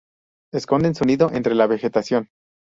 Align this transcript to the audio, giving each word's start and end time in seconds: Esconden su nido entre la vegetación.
Esconden 0.51 0.95
su 0.95 1.05
nido 1.05 1.29
entre 1.31 1.53
la 1.53 1.67
vegetación. 1.67 2.29